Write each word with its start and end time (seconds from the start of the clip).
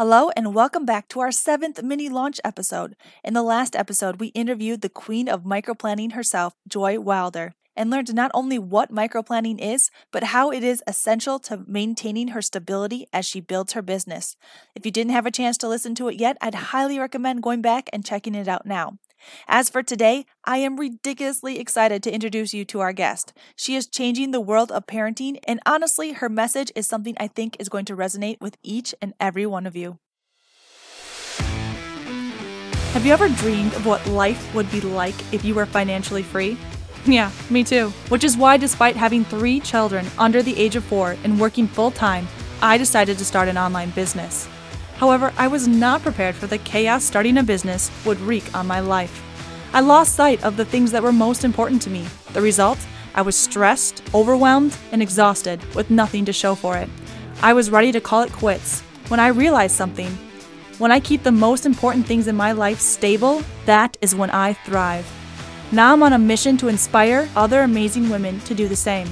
Hello, 0.00 0.30
and 0.34 0.54
welcome 0.54 0.86
back 0.86 1.08
to 1.08 1.20
our 1.20 1.30
seventh 1.30 1.82
mini 1.82 2.08
launch 2.08 2.40
episode. 2.42 2.96
In 3.22 3.34
the 3.34 3.42
last 3.42 3.76
episode, 3.76 4.18
we 4.18 4.28
interviewed 4.28 4.80
the 4.80 4.88
queen 4.88 5.28
of 5.28 5.42
microplanning 5.42 6.12
herself, 6.12 6.54
Joy 6.66 6.98
Wilder, 6.98 7.52
and 7.76 7.90
learned 7.90 8.14
not 8.14 8.30
only 8.32 8.58
what 8.58 8.90
microplanning 8.90 9.60
is, 9.60 9.90
but 10.10 10.32
how 10.32 10.50
it 10.50 10.64
is 10.64 10.82
essential 10.86 11.38
to 11.40 11.64
maintaining 11.66 12.28
her 12.28 12.40
stability 12.40 13.08
as 13.12 13.26
she 13.26 13.42
builds 13.42 13.74
her 13.74 13.82
business. 13.82 14.38
If 14.74 14.86
you 14.86 14.90
didn't 14.90 15.12
have 15.12 15.26
a 15.26 15.30
chance 15.30 15.58
to 15.58 15.68
listen 15.68 15.94
to 15.96 16.08
it 16.08 16.18
yet, 16.18 16.38
I'd 16.40 16.54
highly 16.54 16.98
recommend 16.98 17.42
going 17.42 17.60
back 17.60 17.90
and 17.92 18.02
checking 18.02 18.34
it 18.34 18.48
out 18.48 18.64
now. 18.64 18.96
As 19.48 19.68
for 19.68 19.82
today, 19.82 20.26
I 20.44 20.58
am 20.58 20.78
ridiculously 20.78 21.58
excited 21.58 22.02
to 22.02 22.12
introduce 22.12 22.54
you 22.54 22.64
to 22.66 22.80
our 22.80 22.92
guest. 22.92 23.32
She 23.56 23.76
is 23.76 23.86
changing 23.86 24.30
the 24.30 24.40
world 24.40 24.70
of 24.72 24.86
parenting, 24.86 25.38
and 25.46 25.60
honestly, 25.66 26.12
her 26.12 26.28
message 26.28 26.72
is 26.74 26.86
something 26.86 27.16
I 27.18 27.28
think 27.28 27.56
is 27.58 27.68
going 27.68 27.84
to 27.86 27.96
resonate 27.96 28.40
with 28.40 28.56
each 28.62 28.94
and 29.00 29.14
every 29.20 29.46
one 29.46 29.66
of 29.66 29.76
you. 29.76 29.98
Have 32.92 33.06
you 33.06 33.12
ever 33.12 33.28
dreamed 33.28 33.72
of 33.74 33.86
what 33.86 34.04
life 34.08 34.52
would 34.54 34.70
be 34.72 34.80
like 34.80 35.14
if 35.32 35.44
you 35.44 35.54
were 35.54 35.66
financially 35.66 36.24
free? 36.24 36.58
Yeah, 37.06 37.30
me 37.48 37.64
too. 37.64 37.90
Which 38.08 38.24
is 38.24 38.36
why, 38.36 38.56
despite 38.56 38.96
having 38.96 39.24
three 39.24 39.60
children 39.60 40.06
under 40.18 40.42
the 40.42 40.58
age 40.58 40.76
of 40.76 40.84
four 40.84 41.16
and 41.24 41.40
working 41.40 41.66
full 41.66 41.92
time, 41.92 42.26
I 42.60 42.76
decided 42.76 43.16
to 43.18 43.24
start 43.24 43.48
an 43.48 43.56
online 43.56 43.90
business. 43.90 44.48
However, 45.00 45.32
I 45.38 45.48
was 45.48 45.66
not 45.66 46.02
prepared 46.02 46.34
for 46.34 46.46
the 46.46 46.58
chaos 46.58 47.02
starting 47.02 47.38
a 47.38 47.42
business 47.42 47.90
would 48.04 48.20
wreak 48.20 48.54
on 48.54 48.66
my 48.66 48.80
life. 48.80 49.22
I 49.72 49.80
lost 49.80 50.14
sight 50.14 50.44
of 50.44 50.58
the 50.58 50.64
things 50.66 50.92
that 50.92 51.02
were 51.02 51.10
most 51.10 51.42
important 51.42 51.80
to 51.82 51.90
me. 51.90 52.06
The 52.34 52.42
result? 52.42 52.78
I 53.14 53.22
was 53.22 53.34
stressed, 53.34 54.02
overwhelmed, 54.14 54.76
and 54.92 55.00
exhausted 55.00 55.64
with 55.74 55.88
nothing 55.88 56.26
to 56.26 56.34
show 56.34 56.54
for 56.54 56.76
it. 56.76 56.90
I 57.40 57.54
was 57.54 57.70
ready 57.70 57.92
to 57.92 58.00
call 58.02 58.20
it 58.20 58.32
quits 58.32 58.82
when 59.08 59.20
I 59.20 59.28
realized 59.28 59.74
something. 59.74 60.10
When 60.76 60.92
I 60.92 61.00
keep 61.00 61.22
the 61.22 61.32
most 61.32 61.64
important 61.64 62.04
things 62.04 62.26
in 62.26 62.36
my 62.36 62.52
life 62.52 62.78
stable, 62.78 63.42
that 63.64 63.96
is 64.02 64.14
when 64.14 64.28
I 64.28 64.52
thrive. 64.52 65.10
Now 65.72 65.94
I'm 65.94 66.02
on 66.02 66.12
a 66.12 66.18
mission 66.18 66.58
to 66.58 66.68
inspire 66.68 67.26
other 67.34 67.62
amazing 67.62 68.10
women 68.10 68.38
to 68.40 68.54
do 68.54 68.68
the 68.68 68.76
same. 68.76 69.08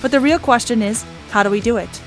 But 0.00 0.10
the 0.10 0.18
real 0.18 0.40
question 0.40 0.82
is 0.82 1.04
how 1.30 1.44
do 1.44 1.50
we 1.50 1.60
do 1.60 1.76
it? 1.76 2.02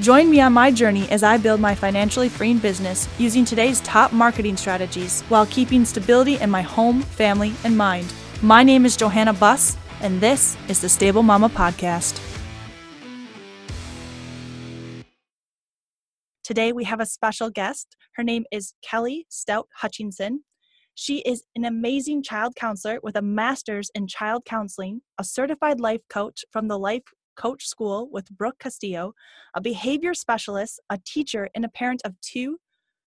Join 0.00 0.30
me 0.30 0.40
on 0.40 0.54
my 0.54 0.70
journey 0.70 1.06
as 1.10 1.22
I 1.22 1.36
build 1.36 1.60
my 1.60 1.74
financially 1.74 2.30
freeing 2.30 2.56
business 2.56 3.06
using 3.18 3.44
today's 3.44 3.78
top 3.82 4.10
marketing 4.10 4.56
strategies 4.56 5.20
while 5.28 5.44
keeping 5.44 5.84
stability 5.84 6.38
in 6.38 6.48
my 6.50 6.62
home, 6.62 7.02
family, 7.02 7.52
and 7.62 7.76
mind. 7.76 8.12
My 8.40 8.62
name 8.62 8.86
is 8.86 8.96
Johanna 8.96 9.34
Buss, 9.34 9.76
and 10.00 10.18
this 10.18 10.56
is 10.66 10.80
the 10.80 10.88
Stable 10.88 11.22
Mama 11.22 11.50
Podcast. 11.50 12.18
Today 16.42 16.72
we 16.72 16.84
have 16.84 17.00
a 17.00 17.06
special 17.06 17.50
guest. 17.50 17.94
Her 18.16 18.22
name 18.24 18.44
is 18.50 18.72
Kelly 18.82 19.26
Stout 19.28 19.68
Hutchinson. 19.76 20.42
She 20.94 21.18
is 21.18 21.44
an 21.54 21.66
amazing 21.66 22.22
child 22.22 22.54
counselor 22.56 22.98
with 23.02 23.16
a 23.16 23.22
master's 23.22 23.90
in 23.94 24.06
child 24.06 24.46
counseling, 24.46 25.02
a 25.18 25.24
certified 25.24 25.80
life 25.80 26.00
coach 26.08 26.46
from 26.50 26.68
the 26.68 26.78
Life 26.78 27.02
Coach 27.36 27.66
School 27.66 28.08
with 28.10 28.30
Brooke 28.30 28.58
Castillo, 28.58 29.14
a 29.54 29.60
behavior 29.60 30.14
specialist, 30.14 30.80
a 30.90 30.98
teacher, 30.98 31.48
and 31.54 31.64
a 31.64 31.68
parent 31.68 32.02
of 32.04 32.20
two. 32.20 32.58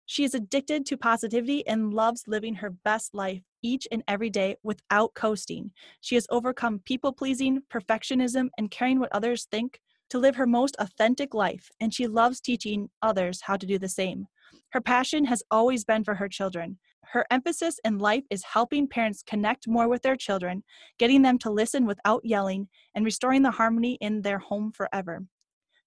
She 0.07 0.25
is 0.25 0.35
addicted 0.35 0.85
to 0.87 0.97
positivity 0.97 1.67
and 1.67 1.95
loves 1.95 2.25
living 2.27 2.57
her 2.57 2.71
best 2.71 3.15
life 3.15 3.43
each 3.63 3.87
and 3.91 4.03
every 4.09 4.31
day 4.31 4.57
without 4.63 5.15
coasting. 5.15 5.71
She 6.01 6.17
has 6.17 6.27
overcome 6.31 6.81
people 6.85 7.13
pleasing, 7.13 7.63
perfectionism, 7.73 8.49
and 8.59 8.71
caring 8.71 9.01
what 9.01 9.13
others 9.13 9.47
think 9.51 9.81
to 10.11 10.19
live 10.19 10.37
her 10.37 10.47
most 10.47 10.77
authentic 10.79 11.33
life, 11.33 11.71
and 11.81 11.95
she 11.95 12.07
loves 12.07 12.41
teaching 12.41 12.91
others 13.01 13.41
how 13.43 13.57
to 13.57 13.67
do 13.67 13.79
the 13.79 13.89
same. 13.89 14.27
Her 14.71 14.81
passion 14.81 15.25
has 15.27 15.43
always 15.51 15.85
been 15.85 16.05
for 16.05 16.15
her 16.15 16.29
children. 16.29 16.79
Her 17.13 17.27
emphasis 17.31 17.79
in 17.85 17.99
life 17.99 18.25
is 18.31 18.45
helping 18.45 18.89
parents 18.89 19.23
connect 19.23 19.69
more 19.69 19.89
with 19.89 20.03
their 20.03 20.17
children, 20.17 20.65
getting 20.99 21.23
them 21.23 21.39
to 21.39 21.51
listen 21.51 21.85
without 21.85 22.25
yelling, 22.25 22.69
and 22.95 23.05
restoring 23.05 23.43
the 23.43 23.51
harmony 23.51 23.99
in 24.01 24.23
their 24.23 24.39
home 24.39 24.73
forever. 24.73 25.25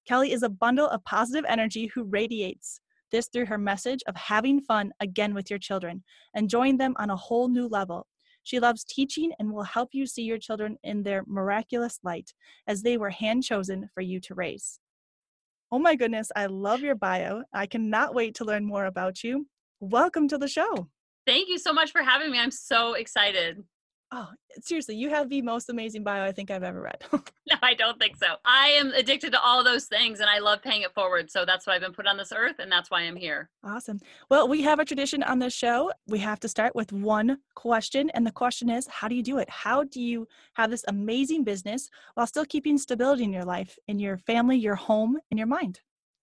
Kelly 0.07 0.31
is 0.31 0.44
a 0.44 0.50
bundle 0.50 0.88
of 0.88 1.03
positive 1.03 1.45
energy 1.47 1.88
who 1.88 2.03
radiates 2.03 2.79
this 3.12 3.28
through 3.28 3.47
her 3.47 3.57
message 3.57 4.01
of 4.07 4.16
having 4.16 4.62
fun 4.62 4.91
again 5.00 5.34
with 5.34 5.50
your 5.50 5.59
children, 5.59 6.03
enjoying 6.35 6.78
them 6.78 6.94
on 6.97 7.09
a 7.09 7.16
whole 7.16 7.47
new 7.47 7.67
level. 7.67 8.07
She 8.44 8.59
loves 8.59 8.84
teaching 8.84 9.31
and 9.40 9.51
will 9.51 9.63
help 9.63 9.90
you 9.94 10.06
see 10.06 10.22
your 10.22 10.38
children 10.38 10.78
in 10.84 11.01
their 11.01 11.23
miraculous 11.25 12.00
light 12.03 12.34
as 12.67 12.84
they 12.84 12.97
were 12.97 13.09
hand 13.09 13.44
chosen 13.44 13.90
for 13.94 14.01
you 14.01 14.19
to 14.22 14.35
raise. 14.35 14.79
Oh 15.75 15.80
my 15.80 15.96
goodness, 15.96 16.31
I 16.38 16.46
love 16.46 16.84
your 16.84 16.96
bio. 16.96 17.44
I 17.52 17.66
cannot 17.66 18.16
wait 18.16 18.36
to 18.36 18.46
learn 18.46 18.63
more 18.63 18.86
about 18.86 19.25
you. 19.25 19.46
Welcome 19.81 20.30
to 20.30 20.38
the 20.38 20.47
show. 20.47 20.88
Thank 21.28 21.50
you 21.50 21.58
so 21.58 21.74
much 21.74 21.91
for 21.91 22.02
having 22.02 22.31
me. 22.31 22.40
I'm 22.40 22.50
so 22.50 22.94
excited. 22.94 23.62
Oh, 24.11 24.29
seriously, 24.61 24.95
you 24.95 25.09
have 25.09 25.29
the 25.29 25.41
most 25.41 25.69
amazing 25.69 26.03
bio 26.03 26.23
I 26.23 26.31
think 26.31 26.51
I've 26.51 26.63
ever 26.63 26.81
read. 26.81 27.03
no, 27.49 27.55
I 27.61 27.73
don't 27.73 27.99
think 27.99 28.16
so. 28.17 28.35
I 28.45 28.67
am 28.69 28.91
addicted 28.93 29.31
to 29.31 29.41
all 29.41 29.63
those 29.63 29.85
things 29.85 30.19
and 30.19 30.29
I 30.29 30.39
love 30.39 30.61
paying 30.61 30.83
it 30.83 30.93
forward. 30.93 31.31
So 31.31 31.43
that's 31.45 31.66
why 31.66 31.75
I've 31.75 31.81
been 31.81 31.93
put 31.93 32.07
on 32.07 32.17
this 32.17 32.31
earth 32.35 32.55
and 32.59 32.71
that's 32.71 32.91
why 32.91 33.01
I'm 33.01 33.16
here. 33.16 33.49
Awesome. 33.63 33.99
Well, 34.29 34.47
we 34.47 34.61
have 34.61 34.79
a 34.79 34.85
tradition 34.85 35.23
on 35.23 35.39
this 35.39 35.53
show. 35.53 35.91
We 36.07 36.19
have 36.19 36.39
to 36.41 36.47
start 36.47 36.75
with 36.75 36.93
one 36.93 37.39
question. 37.55 38.09
And 38.11 38.25
the 38.25 38.31
question 38.31 38.69
is 38.69 38.88
how 38.88 39.07
do 39.07 39.16
you 39.16 39.23
do 39.23 39.39
it? 39.39 39.49
How 39.49 39.83
do 39.83 40.01
you 40.01 40.27
have 40.53 40.69
this 40.69 40.85
amazing 40.87 41.43
business 41.43 41.89
while 42.13 42.27
still 42.27 42.45
keeping 42.45 42.77
stability 42.77 43.23
in 43.23 43.33
your 43.33 43.45
life, 43.45 43.77
in 43.87 43.99
your 43.99 44.17
family, 44.17 44.57
your 44.57 44.75
home, 44.75 45.17
and 45.31 45.37
your 45.37 45.47
mind? 45.47 45.81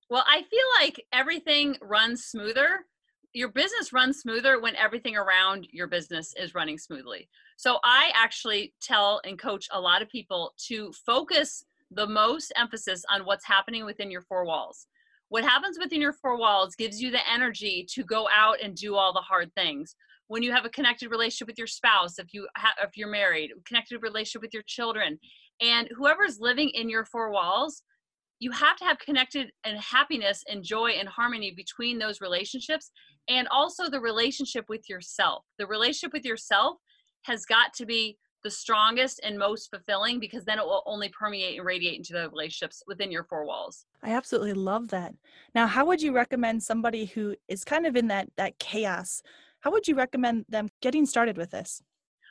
Well, 0.09 0.25
I 0.27 0.43
feel 0.43 0.67
like 0.81 1.05
everything 1.13 1.77
runs 1.81 2.25
smoother 2.25 2.87
your 3.35 3.49
business 3.49 3.93
runs 3.93 4.19
smoother 4.19 4.61
when 4.61 4.77
everything 4.77 5.17
around 5.17 5.67
your 5.71 5.87
business 5.87 6.35
is 6.39 6.55
running 6.55 6.79
smoothly. 6.79 7.29
So 7.57 7.79
I 7.83 8.11
actually 8.15 8.75
tell 8.83 9.21
and 9.25 9.39
coach 9.39 9.69
a 9.73 9.81
lot 9.81 10.03
of 10.03 10.09
people 10.09 10.53
to 10.69 10.93
focus 11.07 11.65
the 11.91 12.07
most 12.07 12.53
emphasis 12.57 13.05
on 13.11 13.25
what's 13.25 13.47
happening 13.47 13.85
within 13.85 14.11
your 14.11 14.23
four 14.23 14.45
walls. 14.45 14.87
What 15.29 15.45
happens 15.45 15.79
within 15.79 16.01
your 16.01 16.13
four 16.13 16.37
walls 16.37 16.75
gives 16.75 17.01
you 17.01 17.11
the 17.11 17.27
energy 17.31 17.87
to 17.95 18.05
go 18.05 18.29
out 18.35 18.61
and 18.63 18.75
do 18.75 18.97
all 18.97 19.15
the 19.15 19.21
hard 19.21 19.51
things. 19.55 19.97
When 20.27 20.43
you 20.43 20.53
have 20.53 20.65
a 20.65 20.71
connected 20.71 21.11
relationship 21.11 21.49
with 21.49 21.59
your 21.59 21.67
spouse, 21.67 22.19
if 22.19 22.35
you 22.35 22.49
ha- 22.57 22.75
if 22.83 22.97
you're 22.97 23.09
married, 23.09 23.51
connected 23.67 24.03
relationship 24.03 24.43
with 24.43 24.55
your 24.55 24.63
children, 24.67 25.19
and 25.61 25.89
whoever's 25.97 26.39
living 26.39 26.71
in 26.71 26.89
your 26.89 27.05
four 27.05 27.31
walls, 27.31 27.83
you 28.43 28.51
have 28.51 28.77
to 28.77 28.85
have 28.85 28.99
connected 28.99 29.53
and 29.63 29.79
happiness 29.79 30.43
and 30.51 30.65
joy 30.65 30.91
and 30.99 31.09
harmony 31.09 31.53
between 31.57 31.97
those 31.97 32.21
relationships 32.21 32.91
and 33.29 33.47
also 33.53 33.89
the 33.89 34.01
relationship 34.01 34.65
with 34.69 34.89
yourself. 34.89 35.45
The 35.61 35.67
relationship 35.69 36.13
with 36.13 36.25
yourself 36.25 36.79
has 37.23 37.45
got 37.45 37.73
to 37.75 37.87
be 37.87 38.19
the 38.43 38.51
strongest 38.51 39.21
and 39.23 39.39
most 39.39 39.71
fulfilling 39.71 40.19
because 40.19 40.45
then 40.45 40.59
it 40.59 40.65
will 40.65 40.83
only 40.87 41.09
permeate 41.11 41.57
and 41.57 41.65
radiate 41.65 41.97
into 41.97 42.15
the 42.15 42.29
relationships 42.31 42.83
within 42.89 43.13
your 43.13 43.23
four 43.23 43.47
walls. 43.47 43.87
I 44.03 44.11
absolutely 44.11 44.55
love 44.55 44.89
that. 44.89 45.15
Now, 45.55 45.69
how 45.69 45.87
would 45.87 46.03
you 46.03 46.13
recommend 46.13 46.65
somebody 46.65 47.05
who 47.05 47.37
is 47.47 47.63
kind 47.63 47.87
of 47.87 47.95
in 47.95 48.09
that 48.09 48.29
that 48.39 48.59
chaos? 48.59 49.23
How 49.61 49.71
would 49.71 49.87
you 49.87 49.95
recommend 49.95 50.47
them 50.49 50.69
getting 50.81 51.07
started 51.07 51.37
with 51.37 51.53
this? 51.53 51.81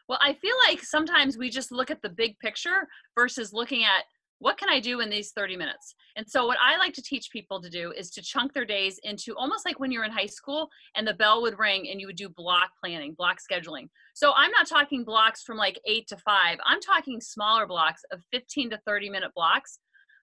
Well, 0.10 0.20
I 0.22 0.34
feel 0.34 0.56
like 0.68 0.84
sometimes 0.84 1.38
we 1.38 1.50
just 1.50 1.72
look 1.72 1.90
at 1.90 2.02
the 2.02 2.10
big 2.10 2.38
picture 2.40 2.86
versus 3.16 3.54
looking 3.54 3.86
at 3.86 4.04
what 4.41 4.57
can 4.57 4.69
I 4.69 4.79
do 4.79 5.02
in 5.02 5.09
these 5.12 5.31
30 5.34 5.56
minutes? 5.56 5.94
And 6.16 6.28
so, 6.28 6.47
what 6.47 6.57
I 6.59 6.75
like 6.78 6.94
to 6.94 7.02
teach 7.02 7.29
people 7.31 7.62
to 7.62 7.69
do 7.69 7.94
is 7.96 8.09
to 8.12 8.24
chunk 8.24 8.53
their 8.53 8.66
days 8.66 9.00
into 9.03 9.35
almost 9.38 9.66
like 9.66 9.79
when 9.79 9.91
you're 9.91 10.03
in 10.03 10.12
high 10.12 10.25
school 10.25 10.68
and 10.96 11.07
the 11.07 11.13
bell 11.13 11.44
would 11.44 11.59
ring 11.59 11.88
and 11.90 12.02
you 12.02 12.07
would 12.07 12.16
do 12.16 12.28
block 12.28 12.72
planning, 12.84 13.13
block 13.13 13.38
scheduling. 13.40 13.88
So, 14.16 14.34
I'm 14.35 14.50
not 14.50 14.68
talking 14.68 15.03
blocks 15.03 15.44
from 15.44 15.57
like 15.57 15.80
eight 15.85 16.07
to 16.07 16.18
five, 16.18 16.57
I'm 16.66 16.81
talking 16.81 17.22
smaller 17.22 17.68
blocks 17.68 18.01
of 18.12 18.19
15 18.31 18.72
to 18.72 18.80
30 18.85 19.12
minute 19.12 19.31
blocks, 19.35 19.78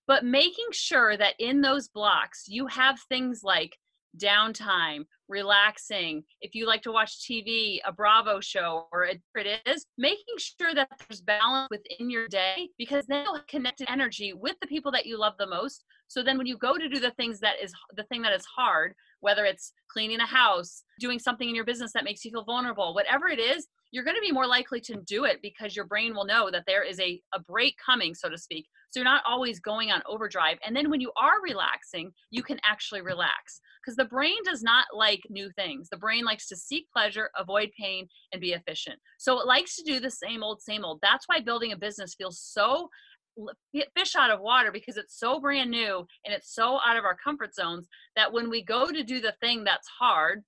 but 0.08 0.24
making 0.24 0.66
sure 0.72 1.16
that 1.16 1.34
in 1.38 1.60
those 1.60 1.86
blocks 1.88 2.44
you 2.48 2.66
have 2.66 2.98
things 3.08 3.42
like 3.44 3.76
downtime, 4.18 5.04
relaxing, 5.28 6.24
if 6.40 6.54
you 6.54 6.66
like 6.66 6.82
to 6.82 6.92
watch 6.92 7.20
TV, 7.20 7.78
a 7.86 7.92
Bravo 7.92 8.40
show, 8.40 8.86
or 8.92 9.04
it 9.04 9.20
is, 9.66 9.86
making 9.96 10.36
sure 10.38 10.74
that 10.74 10.88
there's 11.08 11.20
balance 11.20 11.68
within 11.70 12.10
your 12.10 12.28
day 12.28 12.68
because 12.78 13.06
then 13.06 13.24
you'll 13.24 13.36
have 13.36 13.46
connected 13.46 13.88
energy 13.90 14.32
with 14.32 14.56
the 14.60 14.66
people 14.66 14.90
that 14.92 15.06
you 15.06 15.18
love 15.18 15.34
the 15.38 15.46
most. 15.46 15.84
So 16.08 16.22
then 16.22 16.38
when 16.38 16.46
you 16.46 16.56
go 16.56 16.76
to 16.76 16.88
do 16.88 17.00
the 17.00 17.10
things 17.12 17.40
that 17.40 17.56
is 17.62 17.72
the 17.96 18.04
thing 18.04 18.22
that 18.22 18.32
is 18.32 18.44
hard, 18.44 18.94
whether 19.20 19.44
it's 19.44 19.72
cleaning 19.92 20.20
a 20.20 20.26
house, 20.26 20.82
doing 21.00 21.18
something 21.18 21.48
in 21.48 21.54
your 21.54 21.64
business 21.64 21.92
that 21.92 22.04
makes 22.04 22.24
you 22.24 22.30
feel 22.30 22.44
vulnerable, 22.44 22.94
whatever 22.94 23.28
it 23.28 23.38
is, 23.38 23.66
you're 23.90 24.04
going 24.04 24.16
to 24.16 24.22
be 24.22 24.32
more 24.32 24.46
likely 24.46 24.80
to 24.80 24.96
do 25.06 25.24
it 25.24 25.40
because 25.42 25.74
your 25.74 25.86
brain 25.86 26.14
will 26.14 26.26
know 26.26 26.50
that 26.50 26.64
there 26.66 26.82
is 26.82 27.00
a, 27.00 27.20
a 27.34 27.40
break 27.40 27.74
coming, 27.84 28.14
so 28.14 28.28
to 28.28 28.38
speak. 28.38 28.66
So 28.90 29.00
you're 29.00 29.04
not 29.04 29.22
always 29.26 29.60
going 29.60 29.90
on 29.90 30.02
overdrive. 30.06 30.58
And 30.64 30.74
then 30.74 30.90
when 30.90 31.00
you 31.00 31.12
are 31.16 31.42
relaxing, 31.42 32.12
you 32.30 32.42
can 32.42 32.58
actually 32.64 33.02
relax 33.02 33.60
because 33.82 33.96
the 33.96 34.04
brain 34.04 34.36
does 34.44 34.62
not 34.62 34.86
like 34.94 35.20
new 35.28 35.50
things. 35.56 35.88
The 35.90 35.98
brain 35.98 36.24
likes 36.24 36.48
to 36.48 36.56
seek 36.56 36.86
pleasure, 36.92 37.30
avoid 37.36 37.70
pain, 37.78 38.06
and 38.32 38.40
be 38.40 38.52
efficient. 38.52 38.98
So 39.18 39.40
it 39.40 39.46
likes 39.46 39.76
to 39.76 39.84
do 39.84 40.00
the 40.00 40.10
same 40.10 40.42
old, 40.42 40.62
same 40.62 40.84
old. 40.84 41.00
That's 41.02 41.26
why 41.26 41.40
building 41.40 41.72
a 41.72 41.76
business 41.76 42.14
feels 42.14 42.40
so 42.40 42.88
fish 43.96 44.16
out 44.16 44.30
of 44.30 44.40
water 44.40 44.72
because 44.72 44.96
it's 44.96 45.18
so 45.18 45.38
brand 45.38 45.70
new 45.70 45.98
and 46.24 46.34
it's 46.34 46.54
so 46.54 46.80
out 46.84 46.96
of 46.96 47.04
our 47.04 47.16
comfort 47.22 47.54
zones 47.54 47.86
that 48.16 48.32
when 48.32 48.50
we 48.50 48.64
go 48.64 48.90
to 48.90 49.04
do 49.04 49.20
the 49.20 49.34
thing 49.40 49.62
that's 49.62 49.88
hard 50.00 50.42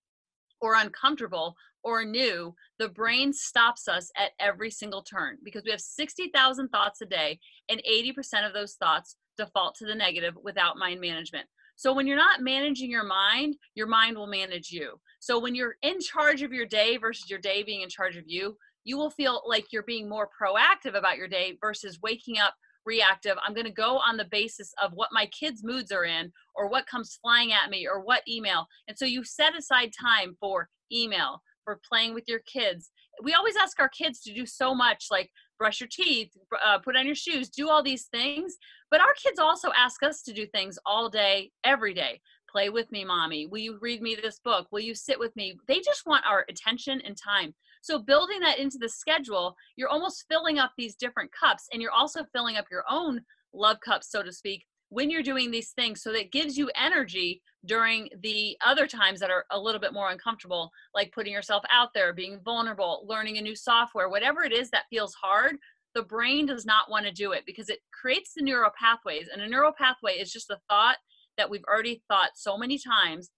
or 0.60 0.74
uncomfortable 0.74 1.54
or 1.82 2.04
new, 2.04 2.54
the 2.78 2.88
brain 2.88 3.32
stops 3.32 3.88
us 3.88 4.10
at 4.16 4.32
every 4.38 4.70
single 4.70 5.02
turn 5.02 5.38
because 5.44 5.62
we 5.64 5.70
have 5.70 5.80
60,000 5.80 6.68
thoughts 6.68 7.00
a 7.00 7.06
day 7.06 7.38
and 7.68 7.82
80% 7.88 8.46
of 8.46 8.52
those 8.52 8.74
thoughts 8.74 9.16
default 9.36 9.74
to 9.76 9.86
the 9.86 9.94
negative 9.94 10.34
without 10.42 10.76
mind 10.76 11.00
management. 11.00 11.46
So 11.76 11.94
when 11.94 12.06
you're 12.06 12.16
not 12.16 12.42
managing 12.42 12.90
your 12.90 13.04
mind, 13.04 13.56
your 13.74 13.86
mind 13.86 14.16
will 14.16 14.26
manage 14.26 14.70
you. 14.70 15.00
So 15.20 15.38
when 15.38 15.54
you're 15.54 15.76
in 15.82 15.98
charge 16.00 16.42
of 16.42 16.52
your 16.52 16.66
day 16.66 16.98
versus 16.98 17.30
your 17.30 17.38
day 17.38 17.62
being 17.62 17.80
in 17.80 17.88
charge 17.88 18.16
of 18.16 18.24
you, 18.26 18.56
you 18.84 18.98
will 18.98 19.10
feel 19.10 19.42
like 19.46 19.72
you're 19.72 19.82
being 19.82 20.08
more 20.08 20.28
proactive 20.28 20.94
about 20.96 21.16
your 21.16 21.28
day 21.28 21.56
versus 21.60 21.98
waking 22.02 22.38
up 22.38 22.54
reactive. 22.84 23.36
I'm 23.46 23.54
going 23.54 23.66
to 23.66 23.72
go 23.72 23.98
on 23.98 24.16
the 24.16 24.28
basis 24.30 24.72
of 24.82 24.92
what 24.94 25.10
my 25.12 25.26
kids' 25.26 25.62
moods 25.62 25.92
are 25.92 26.04
in 26.04 26.32
or 26.54 26.68
what 26.68 26.86
comes 26.86 27.18
flying 27.22 27.52
at 27.52 27.70
me 27.70 27.86
or 27.86 28.00
what 28.00 28.22
email. 28.28 28.66
And 28.88 28.96
so 28.98 29.04
you 29.04 29.24
set 29.24 29.56
aside 29.56 29.92
time 29.98 30.36
for 30.40 30.68
email, 30.92 31.40
for 31.64 31.80
playing 31.88 32.14
with 32.14 32.24
your 32.26 32.40
kids. 32.40 32.90
We 33.22 33.34
always 33.34 33.56
ask 33.56 33.78
our 33.80 33.88
kids 33.88 34.20
to 34.22 34.34
do 34.34 34.46
so 34.46 34.74
much 34.74 35.06
like 35.10 35.30
brush 35.58 35.80
your 35.80 35.88
teeth, 35.92 36.30
uh, 36.64 36.78
put 36.78 36.96
on 36.96 37.06
your 37.06 37.14
shoes, 37.14 37.50
do 37.50 37.68
all 37.68 37.82
these 37.82 38.06
things. 38.06 38.56
But 38.90 39.00
our 39.00 39.14
kids 39.22 39.38
also 39.38 39.70
ask 39.76 40.02
us 40.02 40.22
to 40.22 40.32
do 40.32 40.46
things 40.46 40.78
all 40.86 41.08
day, 41.08 41.50
every 41.64 41.92
day. 41.94 42.20
Play 42.50 42.70
with 42.70 42.90
me, 42.90 43.04
mommy. 43.04 43.46
Will 43.46 43.58
you 43.58 43.78
read 43.80 44.02
me 44.02 44.16
this 44.16 44.40
book? 44.42 44.66
Will 44.72 44.80
you 44.80 44.94
sit 44.94 45.18
with 45.18 45.36
me? 45.36 45.56
They 45.68 45.80
just 45.80 46.06
want 46.06 46.24
our 46.26 46.44
attention 46.48 47.00
and 47.04 47.16
time. 47.16 47.54
So 47.82 47.98
building 47.98 48.40
that 48.40 48.58
into 48.58 48.78
the 48.78 48.88
schedule, 48.88 49.54
you're 49.76 49.88
almost 49.88 50.24
filling 50.28 50.58
up 50.58 50.72
these 50.76 50.96
different 50.96 51.30
cups 51.32 51.66
and 51.72 51.80
you're 51.80 51.92
also 51.92 52.24
filling 52.32 52.56
up 52.56 52.66
your 52.70 52.84
own 52.90 53.20
love 53.54 53.78
cups, 53.84 54.10
so 54.10 54.22
to 54.22 54.32
speak, 54.32 54.64
when 54.88 55.10
you're 55.10 55.22
doing 55.22 55.50
these 55.50 55.70
things. 55.70 56.02
So 56.02 56.12
that 56.12 56.32
gives 56.32 56.58
you 56.58 56.70
energy 56.74 57.42
during 57.66 58.08
the 58.22 58.56
other 58.64 58.86
times 58.86 59.20
that 59.20 59.30
are 59.30 59.44
a 59.50 59.60
little 59.60 59.80
bit 59.80 59.92
more 59.92 60.10
uncomfortable, 60.10 60.70
like 60.94 61.12
putting 61.12 61.32
yourself 61.32 61.62
out 61.70 61.90
there, 61.94 62.12
being 62.12 62.40
vulnerable, 62.44 63.04
learning 63.06 63.38
a 63.38 63.42
new 63.42 63.54
software, 63.54 64.08
whatever 64.08 64.42
it 64.42 64.52
is 64.52 64.70
that 64.70 64.84
feels 64.90 65.14
hard. 65.14 65.56
The 65.94 66.02
brain 66.02 66.46
does 66.46 66.64
not 66.64 66.90
want 66.90 67.06
to 67.06 67.12
do 67.12 67.32
it 67.32 67.42
because 67.46 67.68
it 67.68 67.80
creates 67.92 68.32
the 68.34 68.42
neural 68.42 68.70
pathways. 68.78 69.28
And 69.32 69.42
a 69.42 69.48
neural 69.48 69.72
pathway 69.76 70.12
is 70.14 70.32
just 70.32 70.50
a 70.50 70.60
thought 70.68 70.96
that 71.36 71.50
we've 71.50 71.64
already 71.68 72.02
thought 72.08 72.30
so 72.34 72.56
many 72.56 72.78
times 72.78 73.30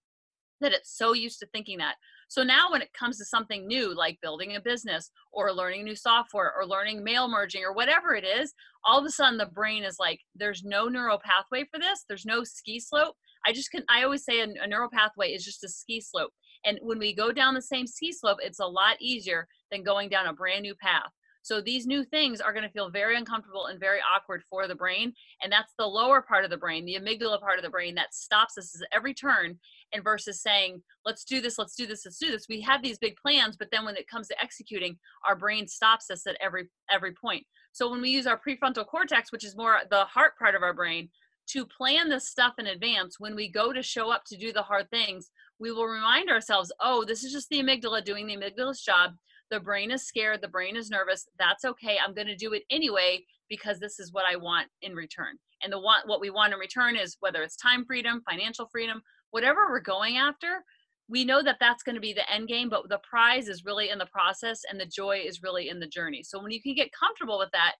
that 0.61 0.71
it's 0.71 0.97
so 0.97 1.13
used 1.13 1.39
to 1.39 1.47
thinking 1.47 1.77
that. 1.79 1.95
So 2.29 2.41
now 2.41 2.71
when 2.71 2.81
it 2.81 2.93
comes 2.93 3.17
to 3.17 3.25
something 3.25 3.67
new, 3.67 3.93
like 3.93 4.17
building 4.21 4.55
a 4.55 4.61
business 4.61 5.11
or 5.31 5.51
learning 5.51 5.83
new 5.83 5.95
software 5.95 6.51
or 6.57 6.65
learning 6.65 7.03
mail 7.03 7.27
merging 7.27 7.63
or 7.63 7.73
whatever 7.73 8.15
it 8.15 8.23
is, 8.23 8.53
all 8.85 8.99
of 8.99 9.05
a 9.05 9.11
sudden 9.11 9.37
the 9.37 9.45
brain 9.47 9.83
is 9.83 9.97
like, 9.99 10.19
there's 10.35 10.63
no 10.63 10.87
neural 10.87 11.19
pathway 11.23 11.65
for 11.71 11.79
this. 11.79 12.05
There's 12.07 12.25
no 12.25 12.43
ski 12.43 12.79
slope. 12.79 13.15
I 13.45 13.53
just 13.53 13.71
can, 13.71 13.83
I 13.89 14.03
always 14.03 14.23
say 14.23 14.41
a, 14.41 14.47
a 14.61 14.67
neural 14.67 14.89
pathway 14.89 15.29
is 15.29 15.45
just 15.45 15.63
a 15.63 15.69
ski 15.69 16.01
slope. 16.01 16.31
And 16.65 16.79
when 16.81 16.99
we 16.99 17.13
go 17.13 17.31
down 17.31 17.53
the 17.53 17.61
same 17.61 17.87
ski 17.87 18.11
slope, 18.11 18.37
it's 18.41 18.59
a 18.59 18.65
lot 18.65 18.95
easier 19.01 19.47
than 19.71 19.83
going 19.83 20.09
down 20.09 20.27
a 20.27 20.33
brand 20.33 20.61
new 20.61 20.75
path. 20.75 21.11
So 21.43 21.59
these 21.59 21.85
new 21.85 22.05
things 22.05 22.39
are 22.39 22.53
going 22.53 22.63
to 22.63 22.71
feel 22.71 22.89
very 22.89 23.17
uncomfortable 23.17 23.65
and 23.65 23.77
very 23.77 23.99
awkward 23.99 24.43
for 24.49 24.65
the 24.65 24.75
brain. 24.75 25.13
And 25.41 25.51
that's 25.51 25.73
the 25.77 25.85
lower 25.85 26.21
part 26.21 26.45
of 26.45 26.49
the 26.49 26.57
brain, 26.57 26.85
the 26.85 26.95
amygdala 26.95 27.41
part 27.41 27.59
of 27.59 27.63
the 27.63 27.69
brain 27.69 27.95
that 27.95 28.13
stops 28.13 28.57
us 28.57 28.81
at 28.81 28.87
every 28.95 29.13
turn. 29.13 29.59
And 29.93 30.03
versus 30.03 30.41
saying, 30.41 30.81
let's 31.05 31.25
do 31.25 31.41
this, 31.41 31.59
let's 31.59 31.75
do 31.75 31.85
this, 31.85 32.03
let's 32.05 32.17
do 32.17 32.31
this. 32.31 32.47
We 32.49 32.61
have 32.61 32.81
these 32.81 32.97
big 32.97 33.15
plans, 33.17 33.57
but 33.57 33.67
then 33.71 33.85
when 33.85 33.97
it 33.97 34.07
comes 34.07 34.27
to 34.29 34.41
executing, 34.41 34.97
our 35.27 35.35
brain 35.35 35.67
stops 35.67 36.09
us 36.09 36.25
at 36.25 36.37
every 36.41 36.69
every 36.89 37.11
point. 37.11 37.45
So 37.73 37.91
when 37.91 38.01
we 38.01 38.09
use 38.09 38.25
our 38.25 38.39
prefrontal 38.39 38.87
cortex, 38.87 39.31
which 39.31 39.45
is 39.45 39.55
more 39.55 39.81
the 39.91 40.05
heart 40.05 40.37
part 40.39 40.55
of 40.55 40.63
our 40.63 40.73
brain, 40.73 41.09
to 41.47 41.65
plan 41.65 42.09
this 42.09 42.29
stuff 42.29 42.53
in 42.57 42.67
advance, 42.67 43.19
when 43.19 43.35
we 43.35 43.51
go 43.51 43.73
to 43.73 43.83
show 43.83 44.09
up 44.11 44.23
to 44.27 44.37
do 44.37 44.53
the 44.53 44.61
hard 44.61 44.89
things, 44.89 45.31
we 45.59 45.71
will 45.71 45.85
remind 45.85 46.29
ourselves, 46.29 46.71
oh, 46.79 47.03
this 47.05 47.23
is 47.23 47.31
just 47.31 47.49
the 47.49 47.61
amygdala 47.61 48.03
doing 48.03 48.27
the 48.27 48.35
amygdala's 48.35 48.81
job 48.81 49.13
the 49.53 49.59
brain 49.59 49.91
is 49.91 50.07
scared, 50.07 50.41
the 50.41 50.47
brain 50.47 50.75
is 50.75 50.89
nervous. 50.89 51.27
That's 51.37 51.63
okay. 51.63 51.97
I'm 52.03 52.15
going 52.15 52.27
to 52.27 52.35
do 52.35 52.53
it 52.53 52.63
anyway 52.71 53.23
because 53.49 53.79
this 53.79 53.99
is 53.99 54.11
what 54.11 54.25
I 54.27 54.35
want 54.35 54.67
in 54.81 54.95
return. 54.95 55.37
And 55.61 55.71
the 55.71 55.79
want 55.79 56.07
what 56.07 56.19
we 56.19 56.31
want 56.31 56.53
in 56.53 56.59
return 56.59 56.95
is 56.95 57.17
whether 57.19 57.43
it's 57.43 57.55
time 57.55 57.85
freedom, 57.85 58.23
financial 58.27 58.67
freedom, 58.71 59.03
whatever 59.29 59.67
we're 59.69 59.79
going 59.79 60.17
after, 60.17 60.63
we 61.07 61.23
know 61.23 61.43
that 61.43 61.57
that's 61.59 61.83
going 61.83 61.93
to 61.93 62.01
be 62.01 62.13
the 62.13 62.29
end 62.31 62.47
game, 62.47 62.67
but 62.67 62.89
the 62.89 62.99
prize 63.07 63.47
is 63.47 63.63
really 63.63 63.89
in 63.89 63.99
the 63.99 64.07
process 64.07 64.61
and 64.69 64.79
the 64.79 64.87
joy 64.87 65.21
is 65.23 65.43
really 65.43 65.69
in 65.69 65.79
the 65.79 65.87
journey. 65.87 66.23
So 66.23 66.41
when 66.41 66.51
you 66.51 66.61
can 66.61 66.73
get 66.73 66.89
comfortable 66.91 67.37
with 67.37 67.51
that, 67.51 67.75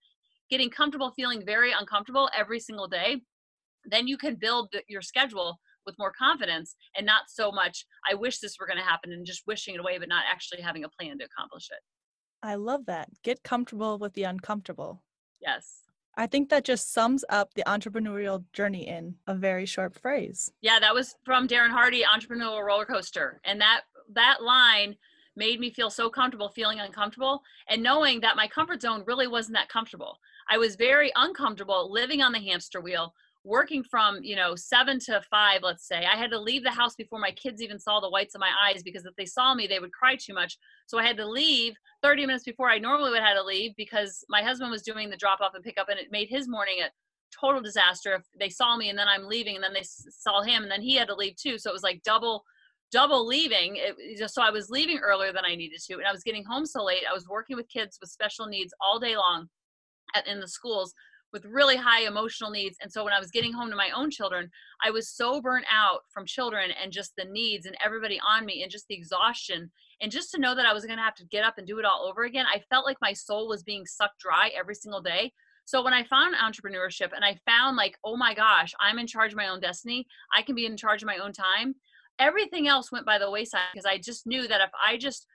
getting 0.52 0.70
comfortable 0.70 1.12
feeling 1.16 1.44
very 1.44 1.72
uncomfortable 1.72 2.30
every 2.38 2.60
single 2.60 2.88
day, 2.88 3.22
then 3.90 4.08
you 4.08 4.18
can 4.18 4.36
build 4.36 4.74
your 4.88 5.02
schedule 5.02 5.60
with 5.86 5.98
more 6.00 6.14
confidence 6.18 6.76
and 6.96 7.06
not 7.06 7.24
so 7.28 7.52
much 7.52 7.86
i 8.10 8.14
wish 8.14 8.40
this 8.40 8.58
were 8.60 8.68
going 8.68 8.78
to 8.78 8.84
happen 8.84 9.12
and 9.12 9.26
just 9.26 9.44
wishing 9.48 9.76
it 9.76 9.80
away 9.80 9.98
but 9.98 10.10
not 10.10 10.24
actually 10.32 10.62
having 10.62 10.84
a 10.84 10.90
plan 10.90 11.18
to 11.18 11.26
accomplish 11.26 11.70
it 11.72 11.80
i 12.42 12.56
love 12.56 12.86
that 12.86 13.10
get 13.24 13.44
comfortable 13.44 13.98
with 13.98 14.14
the 14.14 14.24
uncomfortable 14.24 15.02
yes 15.42 15.84
I 16.16 16.28
think 16.28 16.50
that 16.50 16.64
just 16.64 16.94
sums 16.94 17.26
up 17.30 17.54
the 17.54 17.64
entrepreneurial 17.66 18.44
journey 18.54 18.88
in 18.88 19.16
a 19.26 19.34
very 19.34 19.66
short 19.66 19.96
phrase. 19.96 20.52
Yeah, 20.62 20.80
that 20.80 20.94
was 20.94 21.16
from 21.26 21.48
Darren 21.48 21.72
Hardy, 21.72 22.04
Entrepreneurial 22.04 22.64
Roller 22.64 22.86
Coaster. 22.86 23.42
And 23.46 23.60
that 23.62 23.82
that 24.14 24.44
line 24.44 24.96
made 25.36 25.60
me 25.60 25.72
feel 25.72 25.90
so 25.90 26.10
comfortable 26.10 26.50
feeling 26.50 26.80
uncomfortable 26.80 27.42
and 27.68 27.82
knowing 27.82 28.22
that 28.22 28.36
my 28.36 28.48
comfort 28.48 28.82
zone 28.82 29.04
really 29.08 29.28
wasn't 29.28 29.56
that 29.56 29.70
comfortable. 29.70 30.20
I 30.50 30.58
was 30.58 30.76
very 30.76 31.12
uncomfortable 31.16 31.92
living 31.92 32.22
on 32.22 32.32
the 32.32 32.40
hamster 32.40 32.82
wheel, 32.82 33.16
working 33.44 33.84
from 33.84 34.20
you 34.24 34.36
know 34.36 34.56
seven 34.56 35.00
to 35.00 35.22
five 35.30 35.62
let's 35.64 35.86
say 35.88 36.06
i 36.06 36.16
had 36.16 36.32
to 36.32 36.40
leave 36.40 36.64
the 36.64 36.72
house 36.72 36.96
before 36.96 37.20
my 37.20 37.32
kids 37.32 37.62
even 37.62 37.78
saw 37.78 38.00
the 38.00 38.10
whites 38.10 38.36
of 38.36 38.40
my 38.40 38.52
eyes 38.66 38.82
because 38.84 39.06
if 39.06 39.16
they 39.18 39.26
saw 39.26 39.54
me 39.54 39.68
they 39.68 39.80
would 39.80 39.92
cry 39.92 40.16
too 40.16 40.34
much. 40.34 40.58
So 40.88 40.98
i 40.98 41.04
had 41.04 41.18
to 41.18 41.28
leave 41.28 41.74
30 42.02 42.26
minutes 42.26 42.46
before 42.46 42.70
i 42.70 42.78
normally 42.78 43.12
would 43.12 43.22
have 43.22 43.36
to 43.36 43.44
leave 43.44 43.76
because 43.76 44.24
my 44.30 44.42
husband 44.42 44.72
was 44.72 44.82
doing 44.82 45.10
the 45.10 45.18
drop 45.18 45.42
off 45.42 45.56
and 45.56 45.64
pick 45.64 45.78
up 45.78 45.90
and 45.90 46.00
it 46.00 46.12
made 46.12 46.30
his 46.30 46.48
morning 46.48 46.76
a 46.84 46.90
total 47.38 47.62
disaster 47.62 48.14
if 48.14 48.24
they 48.40 48.50
saw 48.50 48.78
me 48.78 48.90
and 48.90 48.98
then 48.98 49.08
i'm 49.08 49.28
leaving 49.28 49.56
and 49.56 49.64
then 49.64 49.74
they 49.74 49.84
saw 49.84 50.42
him 50.42 50.64
and 50.64 50.72
then 50.72 50.82
he 50.82 50.96
had 50.96 51.08
to 51.08 51.16
leave 51.16 51.36
too. 51.36 51.58
So 51.58 51.70
it 51.70 51.74
was 51.74 51.84
like 51.84 52.02
double 52.04 52.44
double 52.92 53.26
leaving. 53.26 53.76
It, 53.78 54.18
just 54.18 54.36
so 54.36 54.42
i 54.42 54.52
was 54.52 54.70
leaving 54.70 55.00
earlier 55.00 55.34
than 55.34 55.46
i 55.46 55.56
needed 55.56 55.82
to 55.88 55.94
and 55.96 56.08
i 56.08 56.12
was 56.12 56.24
getting 56.24 56.46
home 56.46 56.66
so 56.66 56.84
late. 56.84 57.04
I 57.10 57.14
was 57.14 57.28
working 57.28 57.58
with 57.58 57.68
kids 57.68 57.98
with 58.00 58.10
special 58.10 58.46
needs 58.46 58.74
all 58.80 59.00
day 59.00 59.18
long 59.18 59.48
at, 60.16 60.28
in 60.28 60.40
the 60.40 60.48
schools 60.48 60.94
with 61.34 61.46
really 61.46 61.76
high 61.76 62.02
emotional 62.02 62.52
needs. 62.52 62.78
And 62.82 62.92
so 62.92 63.04
when 63.04 63.14
I 63.14 63.20
was 63.20 63.32
getting 63.32 63.52
home 63.52 63.70
to 63.72 63.76
my 63.76 63.90
own 63.96 64.12
children, 64.12 64.50
I 64.86 64.92
was 64.92 65.10
so 65.10 65.42
burnt 65.42 65.66
out 65.70 66.02
from 66.14 66.26
children 66.26 66.70
and 66.82 66.92
just 66.92 67.14
the 67.18 67.26
needs 67.26 67.66
and 67.66 67.76
everybody 67.84 68.20
on 68.26 68.46
me 68.46 68.62
and 68.62 68.72
just 68.72 68.88
the 68.88 68.96
exhaustion. 68.96 69.72
And 70.00 70.12
just 70.12 70.32
to 70.32 70.40
know 70.40 70.54
that 70.56 70.66
I 70.66 70.74
was 70.74 70.86
going 70.86 70.98
to 70.98 71.04
have 71.04 71.16
to 71.16 71.26
get 71.26 71.44
up 71.44 71.58
and 71.58 71.68
do 71.68 71.80
it 71.80 71.86
all 71.86 72.08
over 72.08 72.24
again, 72.24 72.46
I 72.46 72.62
felt 72.70 72.86
like 72.86 72.98
my 73.02 73.14
soul 73.14 73.50
was 73.50 73.64
being 73.64 73.86
sucked 73.86 74.20
dry 74.20 74.52
every 74.56 74.76
single 74.76 75.02
day. 75.02 75.34
So 75.66 75.84
when 75.84 75.94
I 75.94 76.04
found 76.04 76.36
entrepreneurship 76.36 77.10
and 77.16 77.24
I 77.24 77.40
found 77.46 77.78
like, 77.78 77.98
oh 78.04 78.18
my 78.18 78.34
gosh, 78.34 78.74
I'm 78.80 79.00
in 79.00 79.08
charge 79.08 79.32
of 79.32 79.38
my 79.38 79.48
own 79.48 79.60
destiny, 79.60 80.06
I 80.36 80.42
can 80.42 80.56
be 80.56 80.66
in 80.66 80.78
charge 80.78 81.02
of 81.02 81.08
my 81.08 81.18
own 81.18 81.32
time. 81.32 81.76
Everything 82.20 82.68
else 82.68 82.92
went 82.92 83.06
by 83.06 83.18
the 83.18 83.32
wayside 83.32 83.62
because 83.74 83.86
I 83.86 83.98
just 83.98 84.28
knew 84.28 84.48
that 84.48 84.62
if 84.62 84.70
I 84.86 84.98
just 84.98 85.26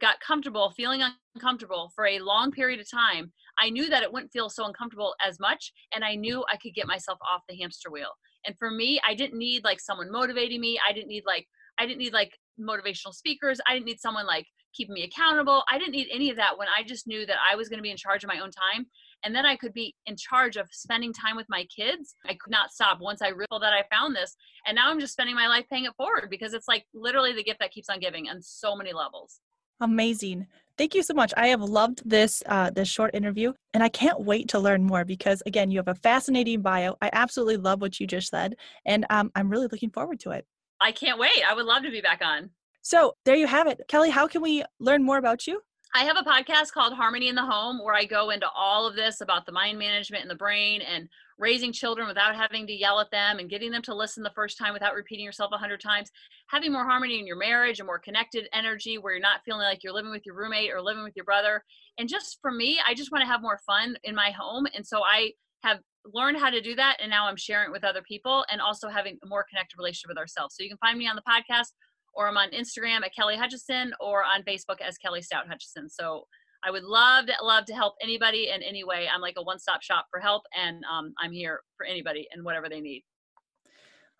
got 0.00 0.20
comfortable 0.20 0.72
feeling 0.76 1.02
uncomfortable 1.34 1.90
for 1.94 2.06
a 2.06 2.18
long 2.20 2.50
period 2.50 2.80
of 2.80 2.90
time 2.90 3.32
i 3.58 3.68
knew 3.70 3.88
that 3.88 4.02
it 4.02 4.12
wouldn't 4.12 4.32
feel 4.32 4.48
so 4.48 4.64
uncomfortable 4.64 5.14
as 5.26 5.38
much 5.40 5.72
and 5.94 6.04
i 6.04 6.14
knew 6.14 6.44
i 6.52 6.56
could 6.56 6.74
get 6.74 6.86
myself 6.86 7.18
off 7.32 7.42
the 7.48 7.56
hamster 7.56 7.90
wheel. 7.90 8.10
And 8.46 8.56
for 8.58 8.70
me 8.70 9.00
i 9.06 9.14
didn't 9.14 9.38
need 9.38 9.64
like 9.64 9.80
someone 9.80 10.10
motivating 10.10 10.60
me 10.60 10.78
i 10.88 10.92
didn't 10.92 11.08
need 11.08 11.24
like 11.26 11.46
i 11.78 11.86
didn't 11.86 11.98
need 11.98 12.12
like 12.12 12.36
motivational 12.60 13.14
speakers 13.14 13.60
i 13.66 13.74
didn't 13.74 13.86
need 13.86 14.00
someone 14.00 14.26
like 14.26 14.46
keeping 14.74 14.94
me 14.94 15.02
accountable 15.02 15.64
i 15.70 15.78
didn't 15.78 15.92
need 15.92 16.08
any 16.12 16.30
of 16.30 16.36
that 16.36 16.56
when 16.56 16.68
i 16.68 16.82
just 16.82 17.06
knew 17.06 17.26
that 17.26 17.36
i 17.50 17.56
was 17.56 17.68
going 17.68 17.78
to 17.78 17.82
be 17.82 17.90
in 17.90 17.96
charge 17.96 18.22
of 18.22 18.28
my 18.28 18.38
own 18.38 18.50
time 18.50 18.86
and 19.24 19.34
then 19.34 19.44
i 19.44 19.56
could 19.56 19.72
be 19.72 19.94
in 20.06 20.16
charge 20.16 20.56
of 20.56 20.68
spending 20.70 21.12
time 21.12 21.36
with 21.36 21.46
my 21.48 21.64
kids. 21.74 22.14
I 22.26 22.34
could 22.34 22.50
not 22.50 22.70
stop 22.70 23.00
once 23.00 23.22
i 23.22 23.28
realized 23.28 23.62
that 23.62 23.72
i 23.72 23.82
found 23.90 24.14
this 24.14 24.36
and 24.66 24.76
now 24.76 24.90
i'm 24.90 25.00
just 25.00 25.12
spending 25.12 25.34
my 25.34 25.48
life 25.48 25.64
paying 25.70 25.86
it 25.86 25.94
forward 25.96 26.28
because 26.30 26.54
it's 26.54 26.68
like 26.68 26.84
literally 26.94 27.32
the 27.32 27.44
gift 27.44 27.60
that 27.60 27.72
keeps 27.72 27.88
on 27.88 27.98
giving 27.98 28.28
on 28.28 28.40
so 28.42 28.76
many 28.76 28.92
levels 28.92 29.40
Amazing. 29.80 30.46
Thank 30.76 30.94
you 30.94 31.02
so 31.02 31.14
much. 31.14 31.32
I 31.36 31.48
have 31.48 31.60
loved 31.60 32.02
this 32.08 32.42
uh, 32.46 32.70
this 32.70 32.88
short 32.88 33.14
interview, 33.14 33.52
and 33.74 33.82
I 33.82 33.88
can't 33.88 34.20
wait 34.24 34.48
to 34.48 34.58
learn 34.58 34.82
more 34.84 35.04
because 35.04 35.42
again, 35.44 35.70
you 35.70 35.78
have 35.78 35.88
a 35.88 35.94
fascinating 35.94 36.62
bio. 36.62 36.96
I 37.02 37.10
absolutely 37.12 37.58
love 37.58 37.80
what 37.80 38.00
you 38.00 38.06
just 38.06 38.30
said, 38.30 38.56
and 38.86 39.04
um, 39.10 39.30
I'm 39.34 39.50
really 39.50 39.68
looking 39.70 39.90
forward 39.90 40.20
to 40.20 40.30
it. 40.30 40.46
I 40.80 40.92
can't 40.92 41.18
wait. 41.18 41.42
I 41.46 41.54
would 41.54 41.66
love 41.66 41.82
to 41.82 41.90
be 41.90 42.00
back 42.00 42.22
on. 42.24 42.50
So 42.82 43.14
there 43.24 43.36
you 43.36 43.46
have 43.46 43.66
it, 43.66 43.82
Kelly. 43.88 44.08
How 44.10 44.26
can 44.26 44.40
we 44.40 44.64
learn 44.78 45.02
more 45.02 45.18
about 45.18 45.46
you? 45.46 45.60
I 45.92 46.04
have 46.04 46.16
a 46.16 46.22
podcast 46.22 46.70
called 46.70 46.92
Harmony 46.92 47.26
in 47.26 47.34
the 47.34 47.44
Home 47.44 47.82
where 47.82 47.96
I 47.96 48.04
go 48.04 48.30
into 48.30 48.48
all 48.54 48.86
of 48.86 48.94
this 48.94 49.20
about 49.20 49.44
the 49.44 49.50
mind 49.50 49.76
management 49.76 50.22
and 50.22 50.30
the 50.30 50.36
brain 50.36 50.82
and 50.82 51.08
raising 51.36 51.72
children 51.72 52.06
without 52.06 52.36
having 52.36 52.64
to 52.68 52.72
yell 52.72 53.00
at 53.00 53.10
them 53.10 53.40
and 53.40 53.50
getting 53.50 53.72
them 53.72 53.82
to 53.82 53.94
listen 53.94 54.22
the 54.22 54.30
first 54.36 54.56
time 54.56 54.72
without 54.72 54.94
repeating 54.94 55.24
yourself 55.24 55.50
a 55.52 55.58
hundred 55.58 55.80
times, 55.80 56.08
having 56.46 56.70
more 56.70 56.84
harmony 56.84 57.18
in 57.18 57.26
your 57.26 57.38
marriage, 57.38 57.80
and 57.80 57.88
more 57.88 57.98
connected 57.98 58.48
energy 58.52 58.98
where 58.98 59.14
you're 59.14 59.20
not 59.20 59.40
feeling 59.44 59.62
like 59.62 59.82
you're 59.82 59.92
living 59.92 60.12
with 60.12 60.24
your 60.24 60.36
roommate 60.36 60.70
or 60.70 60.80
living 60.80 61.02
with 61.02 61.16
your 61.16 61.24
brother. 61.24 61.64
And 61.98 62.08
just 62.08 62.38
for 62.40 62.52
me, 62.52 62.78
I 62.86 62.94
just 62.94 63.10
want 63.10 63.22
to 63.22 63.28
have 63.28 63.42
more 63.42 63.58
fun 63.66 63.96
in 64.04 64.14
my 64.14 64.30
home. 64.30 64.68
And 64.72 64.86
so 64.86 65.02
I 65.02 65.32
have 65.64 65.80
learned 66.14 66.38
how 66.38 66.50
to 66.50 66.60
do 66.60 66.76
that 66.76 66.98
and 67.00 67.10
now 67.10 67.26
I'm 67.26 67.36
sharing 67.36 67.70
it 67.70 67.72
with 67.72 67.84
other 67.84 68.02
people 68.02 68.44
and 68.50 68.60
also 68.60 68.88
having 68.88 69.18
a 69.24 69.26
more 69.26 69.44
connected 69.50 69.76
relationship 69.76 70.08
with 70.08 70.18
ourselves. 70.18 70.54
So 70.56 70.62
you 70.62 70.68
can 70.68 70.78
find 70.78 70.98
me 70.98 71.08
on 71.08 71.16
the 71.16 71.22
podcast 71.22 71.72
or 72.12 72.28
I'm 72.28 72.36
on 72.36 72.50
Instagram 72.50 73.04
at 73.04 73.14
Kelly 73.14 73.36
Hutchison 73.36 73.92
or 74.00 74.24
on 74.24 74.42
Facebook 74.42 74.80
as 74.80 74.98
Kelly 74.98 75.22
Stout 75.22 75.48
Hutchison. 75.48 75.88
So 75.88 76.26
I 76.62 76.70
would 76.70 76.84
love 76.84 77.26
to 77.26 77.34
love 77.42 77.64
to 77.66 77.74
help 77.74 77.94
anybody 78.02 78.50
in 78.54 78.62
any 78.62 78.84
way. 78.84 79.08
I'm 79.12 79.20
like 79.20 79.36
a 79.38 79.42
one-stop 79.42 79.82
shop 79.82 80.06
for 80.10 80.20
help 80.20 80.42
and 80.56 80.84
um, 80.90 81.14
I'm 81.18 81.32
here 81.32 81.60
for 81.76 81.86
anybody 81.86 82.28
and 82.32 82.44
whatever 82.44 82.68
they 82.68 82.80
need. 82.80 83.04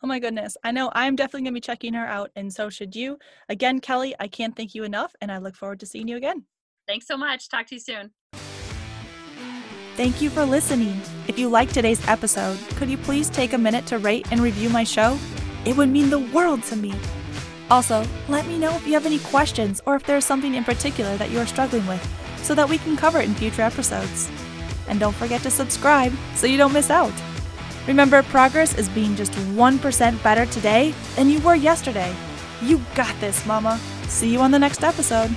Oh 0.02 0.06
my 0.06 0.18
goodness. 0.18 0.56
I 0.64 0.70
know 0.70 0.90
I'm 0.94 1.14
definitely 1.14 1.42
going 1.42 1.52
to 1.52 1.56
be 1.56 1.60
checking 1.60 1.92
her 1.92 2.06
out, 2.06 2.30
and 2.34 2.50
so 2.50 2.70
should 2.70 2.96
you. 2.96 3.18
Again, 3.50 3.80
Kelly, 3.80 4.14
I 4.18 4.28
can't 4.28 4.56
thank 4.56 4.74
you 4.74 4.84
enough, 4.84 5.14
and 5.20 5.30
I 5.30 5.36
look 5.36 5.54
forward 5.54 5.80
to 5.80 5.86
seeing 5.86 6.08
you 6.08 6.16
again. 6.16 6.44
Thanks 6.88 7.06
so 7.06 7.18
much. 7.18 7.50
Talk 7.50 7.66
to 7.66 7.74
you 7.74 7.80
soon. 7.80 8.10
Thank 9.96 10.22
you 10.22 10.30
for 10.30 10.46
listening. 10.46 10.98
If 11.28 11.38
you 11.38 11.50
liked 11.50 11.74
today's 11.74 12.06
episode, 12.08 12.58
could 12.76 12.88
you 12.88 12.96
please 12.96 13.28
take 13.28 13.52
a 13.52 13.58
minute 13.58 13.84
to 13.86 13.98
rate 13.98 14.26
and 14.30 14.40
review 14.40 14.70
my 14.70 14.84
show? 14.84 15.18
It 15.66 15.76
would 15.76 15.90
mean 15.90 16.08
the 16.08 16.18
world 16.18 16.62
to 16.64 16.76
me. 16.76 16.94
Also, 17.70 18.04
let 18.28 18.46
me 18.46 18.58
know 18.58 18.74
if 18.74 18.86
you 18.86 18.94
have 18.94 19.06
any 19.06 19.20
questions 19.20 19.80
or 19.86 19.94
if 19.94 20.04
there's 20.04 20.24
something 20.24 20.54
in 20.54 20.64
particular 20.64 21.16
that 21.16 21.30
you 21.30 21.38
are 21.38 21.46
struggling 21.46 21.86
with 21.86 22.04
so 22.42 22.54
that 22.54 22.68
we 22.68 22.78
can 22.78 22.96
cover 22.96 23.20
it 23.20 23.28
in 23.28 23.34
future 23.34 23.62
episodes. 23.62 24.28
And 24.88 24.98
don't 24.98 25.14
forget 25.14 25.42
to 25.42 25.50
subscribe 25.50 26.12
so 26.34 26.46
you 26.46 26.58
don't 26.58 26.72
miss 26.72 26.90
out. 26.90 27.12
Remember, 27.86 28.22
progress 28.24 28.76
is 28.76 28.88
being 28.88 29.14
just 29.14 29.32
1% 29.32 30.22
better 30.22 30.46
today 30.46 30.94
than 31.16 31.30
you 31.30 31.40
were 31.40 31.54
yesterday. 31.54 32.14
You 32.60 32.80
got 32.94 33.18
this, 33.20 33.46
Mama. 33.46 33.78
See 34.08 34.32
you 34.32 34.40
on 34.40 34.50
the 34.50 34.58
next 34.58 34.82
episode. 34.82 35.34